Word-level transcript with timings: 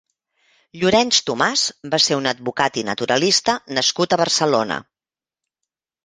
Llorenç 0.83 1.17
Tomàs 1.25 1.65
va 1.95 1.99
ser 2.05 2.17
un 2.21 2.29
advocat 2.31 2.79
i 2.83 2.83
naturalista 2.87 3.55
nascut 3.79 4.15
a 4.17 4.19
Barcelona. 4.23 4.79